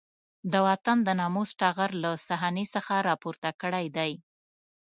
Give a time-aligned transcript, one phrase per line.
[0.51, 4.11] د وطن د ناموس ټغر له صحنې څخه راپورته کړی دی.